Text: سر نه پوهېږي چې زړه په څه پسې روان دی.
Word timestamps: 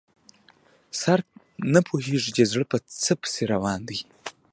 سر 1.01 1.19
نه 1.73 1.79
پوهېږي 1.87 2.31
چې 2.35 2.43
زړه 2.51 2.65
په 2.71 2.77
څه 3.03 3.13
پسې 3.21 3.43
روان 3.53 3.79
دی. 3.89 3.99